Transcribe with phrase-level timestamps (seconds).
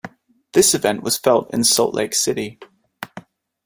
[0.53, 2.57] This event was felt in Salt Lake City.